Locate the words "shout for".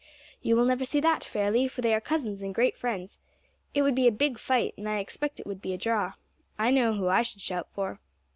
7.41-7.99